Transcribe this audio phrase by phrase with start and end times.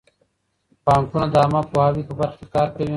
[0.85, 2.89] بانکونه د عامه پوهاوي په برخه کې کار کوي.